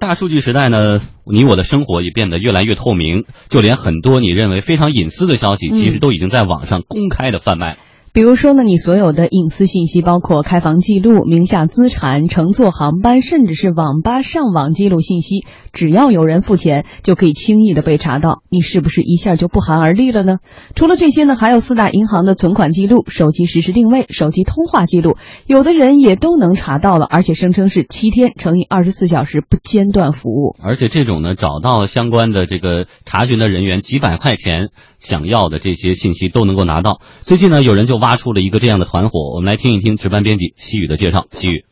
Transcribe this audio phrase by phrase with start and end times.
[0.00, 7.78] 大数据时代呢，你我的生活也变得越来越透明，就连很多你认为非常隐私的消息，其实都已经在网上公开的贩卖了。
[8.12, 18.42] 比如说呢，你所有的隐私信息，包括开房记录、名下资产、乘坐航班，甚至是网吧上网记录信息，只要有人付钱，就可以轻易的被查到。
[18.50, 20.38] 你是不是一下就不寒而栗了呢？
[20.74, 25.16] 除了这些呢，还有四大银行的存款记录、手机实时定位、手机通话记录，
[25.46, 30.56] 有的人也都能查到了，而且声称是七天乘以二十四小时不间断服务。
[30.60, 37.00] 而且这种呢，找到相关的这个查询的人员，几百块钱想要的这些信息都能够拿到。
[37.20, 41.26] 最近呢，有人就挖出了一个这样的团伙，我们来听一听值班编辑西宇的介绍。
[41.30, 41.64] 西宇，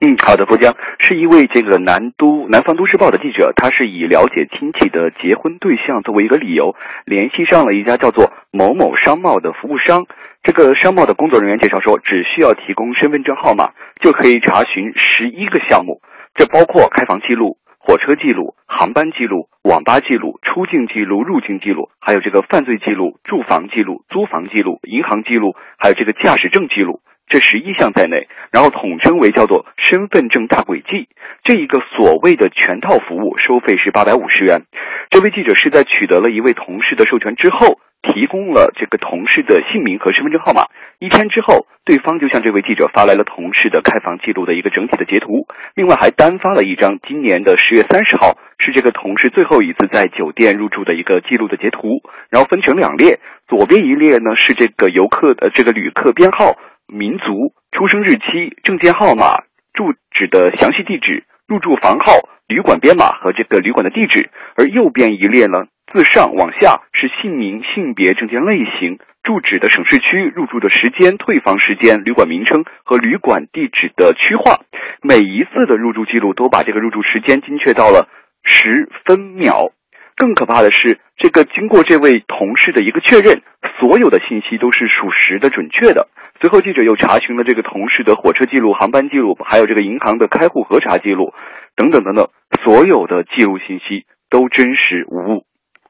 [0.00, 6.74] 嗯，好的，富江是一位这个南都南方都市报的记者，他是以了解亲戚的结婚对象作为一个理由，
[7.06, 10.04] 联系上了一家叫做某某商贸的服务商。
[10.42, 16.02] 这个商贸的工作人员介绍说，只需要提供身份证号码，就可以查询十一个项目，
[16.34, 17.56] 这包括开房记录。
[17.86, 31.08] 火车记录、航班记录、网吧记录、出境记录、入境记录，还有这个犯罪记录、住房记录、租房记录、银行记录，还有这个驾驶证记录，这十一项在内，然后统称为叫做身份证大轨迹。
[31.44, 34.62] 这一个所谓的全套服务收费是八百五十元。
[35.10, 37.78] 这位记者是在取得了一位同事的授权之后。
[38.02, 40.66] 提供了这个同事的姓名和身份证号码。
[40.98, 59.44] 一天之后，对方就向这位记者发来了同事的开房记录的一个整体的截图，另外还单发了一张今年的十月三十号是这个同事最后一次在酒店入住的一个记录的截图，然后分成两列，左边一列呢是这个游客的这个旅客编号、民族、出生日期、证件号码、
[59.74, 62.12] 住址的详细地址、入住房号、
[62.48, 65.66] 旅馆编码和这个旅馆的地址，而右边一列呢。
[65.92, 74.58] 自上往下是姓名、性别、证件类型、住址的省市区、入住的时间、退房时间、旅馆名称和旅馆地址的区划。
[75.02, 78.08] 每一次的入住记录都把这个入住时间精确到了
[78.44, 79.72] 十分秒。
[80.16, 83.42] 更可怕的是，这个经过这位同事的一个确认，
[83.78, 86.08] 所有的信息都是属实的、准确的。
[86.40, 91.34] 随后，记者又查询了这个同事的火车记录、航班记录，还有这个银行的开户核查记录，
[91.76, 92.28] 等等等等，
[92.64, 95.44] 所有的记录信息都真实无误。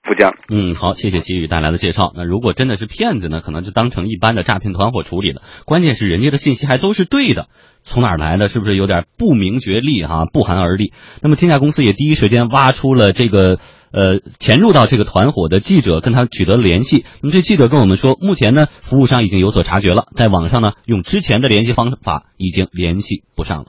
[0.07, 2.13] 富江，嗯，好，谢谢齐宇带来的介绍。
[2.15, 5.43] 那如果真的是骗子呢，可能就当成一般的诈骗团伙处理了。
[5.65, 7.49] 关键是人家的信息还都是对的，
[7.83, 8.47] 从哪儿来的？
[8.47, 10.93] 是不是有点不明觉厉哈，不寒而栗？
[11.23, 13.59] 那么天下公司也第一时间挖出了这个
[13.93, 17.05] 呃潜入到这个团伙的记者，跟他取得联系。
[17.23, 23.67] 那么这记者跟我们说，目前呢服务商已经有所察觉了，在网上呢用之前的联系方法已经联系不上了。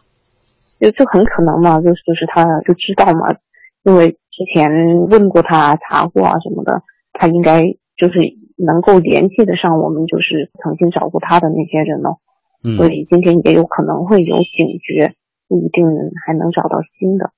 [0.80, 3.40] 就这很可能嘛，就是就是他就知道嘛，
[3.84, 4.18] 因为。
[4.38, 4.70] 之前
[5.10, 6.84] 问过他查过啊什么的，
[7.14, 7.64] 他应该
[7.98, 8.20] 就是
[8.56, 12.18] 能够联系得上我们，就是曾经找过他的那些人了。
[12.64, 15.16] 嗯，所以今天也有可能会有警觉，
[15.48, 15.88] 不一定
[16.24, 17.32] 还能找到新的。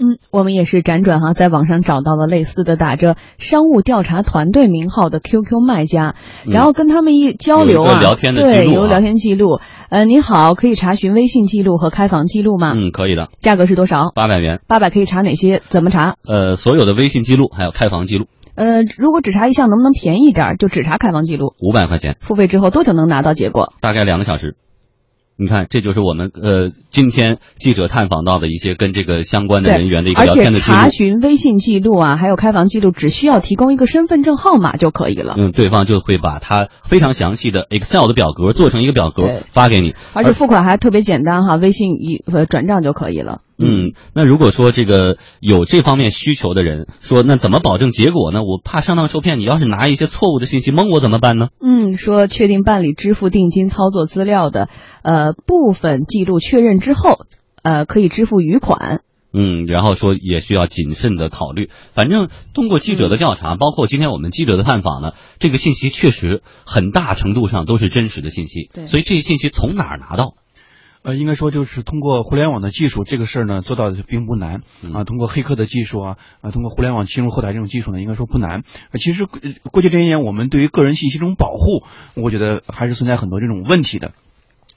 [0.00, 6.14] 嗯，我们也是辗转哈，在网上找到了类似的打着商务调查团队名号的 QQ 卖家，
[6.46, 9.60] 然后跟他们一交流啊，对，有聊天记录。
[9.90, 12.72] 呃，你好，可以查询微信记录和开房记录吗？
[12.76, 13.28] 嗯，可以的。
[13.40, 14.12] 价格是多少？
[14.14, 14.60] 八百元。
[14.68, 15.60] 八百可以查哪些？
[15.68, 16.14] 怎么查？
[16.26, 18.26] 呃，所有的微信记录还有开房记录。
[18.54, 20.56] 呃，如果只查一项，能不能便宜点？
[20.58, 21.54] 就只查开房记录。
[21.60, 22.16] 五百块钱。
[22.20, 23.72] 付费之后多久能拿到结果？
[23.80, 24.56] 大概两个小时。
[25.40, 30.76] 你看，这就是我们呃今天记者探访到的一些跟这个相关的人员的一个聊天的记录。
[30.76, 35.36] 查询微信记录啊，还有开房记录，只需要提供一个身份证号码就可以了。
[35.38, 43.42] 嗯，对方就会把他非常详细的 Excel 的表格做成一个表格发给你，而且付款还特别简单哈，微信一呃转账就可以了。
[43.60, 48.38] 嗯，那如果说这个有这方面需求的人说，那怎么保证结果呢？
[48.44, 51.48] 我怕上当受骗，你要是拿一些错误的信息蒙我怎么办呢？
[51.60, 54.68] 嗯，说确定办理支付定金操作资料的，
[55.02, 57.18] 呃，部分记录确认之后，
[57.62, 59.00] 呃，可以支付余款。
[59.30, 61.68] 嗯，然后说也需要谨慎的考虑。
[61.92, 68.70] 反正通过记者的调查，包括今天我们记者的探访呢，这个信息确实很大程度上都是真实的信息。
[68.72, 70.34] 对，所以这些信息从哪儿拿到？
[71.08, 74.60] 呃，应该说就是通过互联网的技术，这个事儿呢做到的并不难
[74.92, 75.04] 啊。
[75.04, 78.62] 通过黑客的技术啊，啊，通过互联网侵入后台这种技术呢，应该说不难。
[78.92, 81.82] 其实过去这些年，我们对于个人信息这种保护，
[82.14, 84.12] 我觉得还是存在很多这种问题的。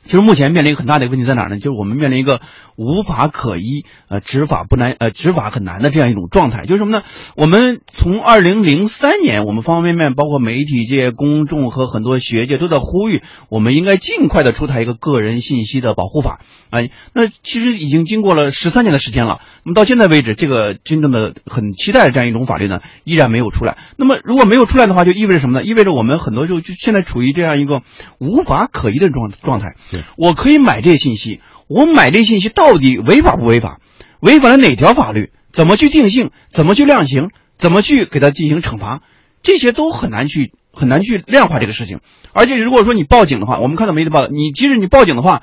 [0.06, 1.58] 其实目前面临很大的一个问题在哪儿呢？
[1.58, 2.42] 就是我们面临一个
[2.76, 6.66] 无法可依、呃执法不难、呃执法很难的这样一种状态。
[6.66, 7.04] 就是什么呢？
[7.36, 16.42] 我们从二零零三年，我们方方面面，包括媒体界、公众和很多学界都在呼吁，我们应该尽快的出台一个个人信息的保护法。
[16.72, 19.40] 哎，那其实已经经过了十三年的时间了。
[19.64, 23.78] 那么到现在为止，这个真正的很期待的这样一种法律呢，依然没有出来。
[23.98, 25.64] 那么如果没有出来的话，就意味着什么呢？
[25.64, 27.82] 意味着我们很多时候就现在处于这样一个
[28.20, 29.76] 无法可依的状状态。
[30.18, 33.80] 我可以买这些信息，我买这些信息到底违法不违法？
[34.20, 39.02] 违反了哪条法律，怎么去定性，怎么去量刑，怎么去给他进行惩罚，
[39.42, 42.00] 这些都很难去很难去量化这个事情。
[42.34, 45.42] 而且如果说你报警的话，我们看到媒体报道，你即使你报警的话，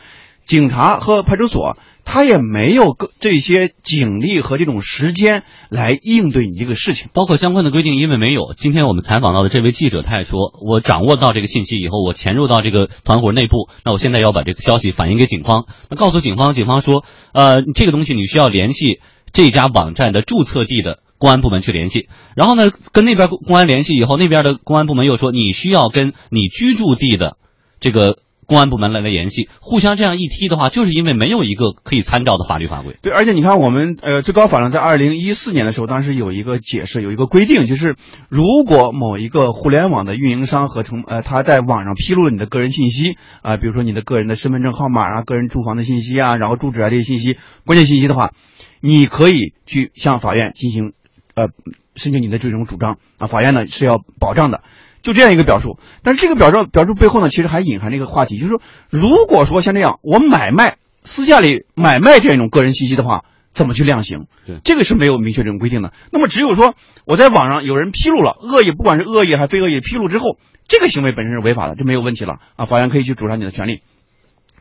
[0.49, 7.11] 警察和派出所他也没有个这些警力和这种时间来应对你这个事情。
[7.13, 8.55] 包括相关的规定，因为没有。
[8.59, 15.67] 今天我们采访到的这位记者，他也说，我掌握到这个信息以后，我潜入到这个团伙内部，那我现在要把这个消息反映给警方。
[15.91, 17.05] 那告诉警方，警方说，
[17.35, 19.01] 呃，这个东西你需要联系
[19.35, 22.09] 这家网站的注册地的公安部门去联系。
[22.35, 27.37] 然后呢，跟那边公安联系以后，那边的公安部门又说，你需要跟你居住地的
[27.81, 28.17] 这个。
[28.49, 32.97] 公安部门来来联系，互相这样一踢的话，就是因为没有一个可以参照的法律法规。
[33.03, 37.97] 对，而且你看，我们呃最高法呢，在二零一四年的时候，当时有一个解释，有一个规定，就是
[38.31, 47.37] 如果某一个互联网的运营商和成呃他在网上披露了你的个人信息啊，比如说你的个人的身份证号码啊、个人住房的信息啊、然后住址啊这些信息
[47.67, 48.33] 关键信息的话，
[48.81, 50.95] 你可以去向法院进行
[51.39, 51.49] 呃
[51.95, 54.63] 申请你的这种主张啊，法院呢是要保障的。
[55.01, 64.27] 就这样一个表述，但是这个表述表述背后呢，其实还隐含着一个话题，就是说，如果说像这样，我买卖私下里买卖这样一种个人信息的话，怎么去量刑？
[64.45, 65.93] 对，这个是没有明确这种规定的。
[66.11, 66.75] 那么只有说
[67.07, 70.37] 我在网上有人披露了恶意，不管是恶意还是非恶意披露之后，
[70.67, 73.83] 这个行为本身是违法的，这没有问题了啊，法院可以去主张你的权利。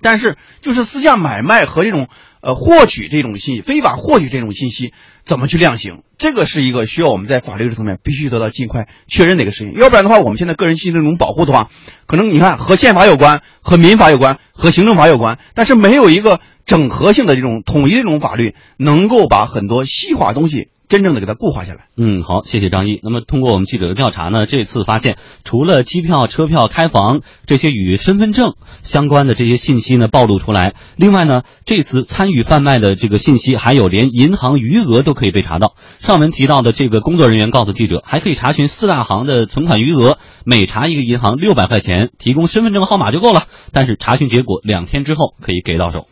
[0.01, 2.07] 但是就是私下买卖和这种。
[2.39, 4.93] 呃，获取这种信息，非法获取这种信息，
[5.25, 6.03] 怎么去量刑？
[6.19, 9.73] 这个是一个需要我们在法律层面必须得到尽快确认的一个事情。
[9.73, 11.71] 要不然的话，我们现在个人信息这种保护的话，
[12.05, 20.69] 可能你看和宪法有关，和民法有关，和行政法有关，但是没有一个整合性的这种统一这种法律，能够把很多细化东西。
[20.89, 21.87] 真正的给它固化下来。
[21.97, 22.99] 嗯，好，谢谢张一。
[23.03, 35.75] 那么通过我们记者的调查呢，这次发现除了机票、车票、开房这些与身份证相关的这些信息呢暴露出来，另外呢，这次参与贩卖的这个信息还有连银行余额都可以被查到。
[35.99, 43.43] 上文提到的这个工作人员告诉记者，还可以查询四大行的存款余额，每查一个银行六百块钱，提供身份证号码就够了。
[43.73, 46.07] 但是查询结果两天之后可以给到手。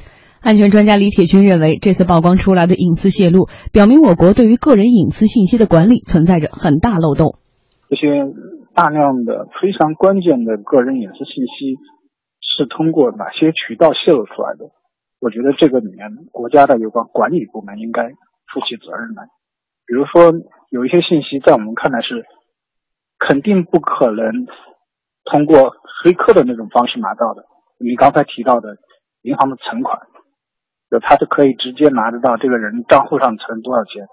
[0.46, 7.42] 安全专家李铁军认为，这次曝光出来的隐私泄露，表明我国对于个人隐私信息的管理存在着很大漏洞。
[7.90, 8.06] 这些
[8.78, 11.82] 大量的非常关键的个人隐私信息
[12.46, 14.70] 是通过哪些渠道泄露出来的？
[15.18, 18.06] 我觉得这个里面国家的有关管理部门应该
[18.54, 19.26] 负起责任来。
[19.90, 20.30] 比如说，
[20.70, 22.22] 有一些信息在我们看来是
[23.18, 24.46] 肯定不可能
[25.26, 25.74] 通过
[26.06, 27.50] 黑客的那种方式拿到的。
[27.82, 28.78] 你刚才提到的
[29.24, 30.06] 银行的存款。
[30.90, 34.08] 就他是可以直接拿得到这个人账户上存多少钱，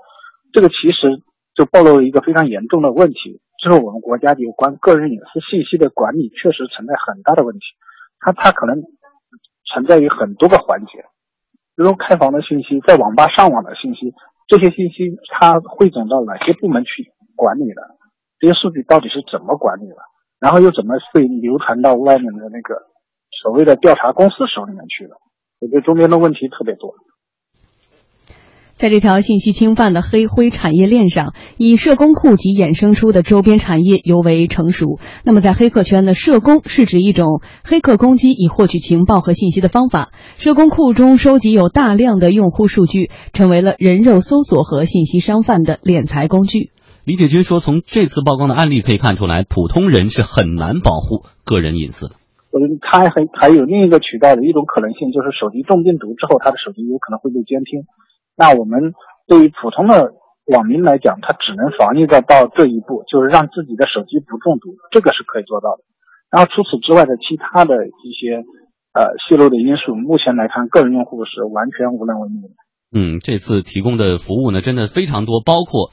[0.52, 1.22] 这个其实
[1.54, 7.64] 就暴露了一个非常严重的问题，就是我们国家有关个人隐私信息的管理确实存在很大的问题。
[8.20, 8.82] 它它可能
[9.72, 11.04] 存在于很多个环节，
[11.76, 14.14] 比如开房的信息，在网吧上网的信息，
[14.48, 17.82] 这些信息它汇总到哪些部门去管理的？
[18.38, 19.96] 这些数据到底是怎么管理的？
[20.40, 22.74] 然后又怎么会流传到外面的那个
[23.42, 25.16] 所谓的调查公司手里面去了？
[25.62, 26.94] 我觉得中间的问题特别多。
[28.74, 34.98] 在这条信息侵犯的黑灰产业链上，以社工库及衍生出的周边产业尤为成熟。
[35.22, 40.08] 那么，在黑客圈呢，社工是指一种黑客攻击以获取情报和信息的方法。
[40.36, 46.72] 社工库中收集有大量的用户数据，成为了人肉搜索和信息商贩的敛财工具。
[47.04, 52.16] 李铁军说：“从这次曝光的案例可以看出来，普通人是很难保护个人隐私的。”
[52.52, 57.88] 我觉得他还还有另一个渠道的一种可能性，就是手机中病毒之后，他的手机有可能会被监听。
[58.36, 58.92] 那我们
[59.26, 60.12] 对于普通的
[60.52, 65.82] 网民来讲，他只能防御到到这一步，就是让自己的手机不中毒，这个是可以做到的。
[66.30, 68.44] 然后除此之外的其他的一些
[68.92, 72.52] 呃泄露的因素，目前来看，个人用户是完全无能为力的。
[72.92, 75.88] 嗯，这次提供的服务呢，真的非常多，包括。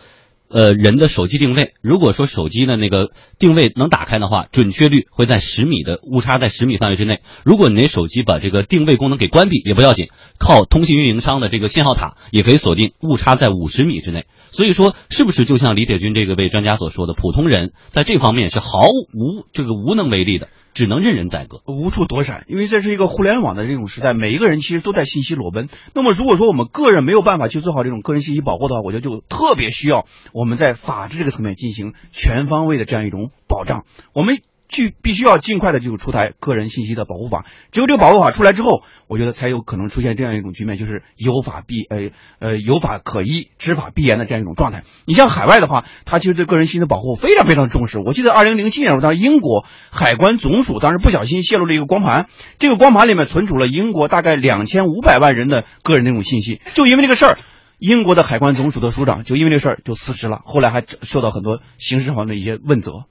[0.50, 7.20] 呃，人的手机定位，如果说手机的那个定位能打开的话，准确率会在十米的误差在十米范围之内。
[7.46, 10.08] 如果你那手机把这个定位功能给关闭也不要紧，
[10.40, 14.26] 靠通信运营商的这个信号塔也可以锁定误差在五十米之内。
[14.50, 20.50] 所以说，是不是就像李铁军这个位专家所说的，普通人在这方面是毫无这个无能为力的？
[20.74, 25.68] 只能任人宰割，无处躲闪，因为这是一个互联网的这种时代，每一个人其实都在信息裸奔。
[25.94, 33.86] 那么，如果说我们个人没有办法去做好这种个人信息保护的话，我觉得就特别需要我们在法治这个层面进行全方位的这样一种保障。
[34.14, 34.42] 我们。
[34.70, 44.84] 去必须要尽快的就出台个人信息的保护法，只有这个保护法出来之后，我觉得才有可能出现这样一种局面，就是有法必呃呃有法可依，执法必严的这样一种状态。
[45.06, 47.98] 你像海外的话，他其实对个人信息的保护非常非常重视。
[47.98, 52.28] 我记得二零零七年，我当时英国海关总署当时不小心泄露了一个光盘，
[52.60, 57.38] 这个光盘里面存储了英国大概两千五百万人的个人那种信息，就因为这个事儿。
[57.80, 63.06] 英国的海关总署的署长就因为这事儿就辞职了，后来还受到很多刑事上的一些问责。